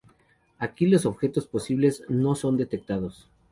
Aquí 0.57 0.87
los 0.87 1.05
objetos 1.05 1.45
posibles 1.45 2.01
no 2.09 2.33
son 2.33 2.57
detectados. 2.57 3.29